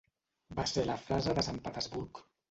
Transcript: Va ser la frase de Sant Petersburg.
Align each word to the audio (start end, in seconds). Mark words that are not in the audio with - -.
Va 0.59 0.63
ser 0.69 0.85
la 0.87 0.95
frase 1.01 1.35
de 1.39 1.43
Sant 1.49 1.59
Petersburg. 1.69 2.23